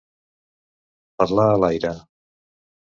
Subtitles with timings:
[1.21, 1.95] Parlar a l'aire.